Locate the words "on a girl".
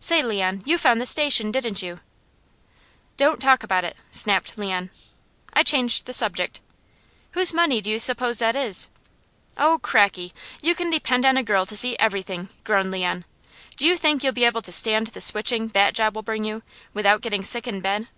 11.24-11.64